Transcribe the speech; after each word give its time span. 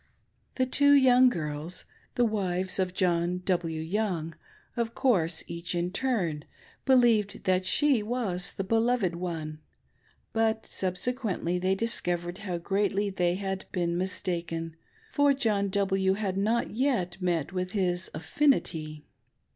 The 0.55 0.65
two 0.65 0.93
young 0.93 1.29
girls, 1.29 1.85
the 2.15 2.25
wives 2.25 2.79
of 2.79 2.91
John 2.91 3.43
W. 3.45 3.79
Young, 3.81 4.33
of 4.75 4.95
course, 4.95 5.43
each 5.45 5.75
in 5.75 5.91
turn, 5.91 6.43
believed 6.85 7.43
that 7.43 7.67
she 7.67 8.01
was 8.01 8.53
the 8.53 8.63
beloved 8.63 9.15
one; 9.15 9.59
but 10.33 10.65
subsequently 10.65 11.59
they 11.59 11.75
discovered 11.75 12.39
how 12.39 12.57
greatly 12.57 13.11
they 13.11 13.35
had 13.35 13.65
been 13.71 13.95
mistaken, 13.95 14.75
for 15.11 15.35
John 15.35 15.69
W. 15.69 16.13
had 16.13 16.35
not 16.35 16.71
yet 16.71 17.21
met 17.21 17.53
with 17.53 17.73
his" 17.73 18.09
affinity." 18.15 19.05